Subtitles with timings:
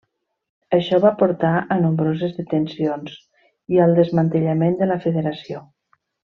[0.77, 3.15] Això va portar a nombroses detencions
[3.77, 5.67] i al desmantellament de la Federació.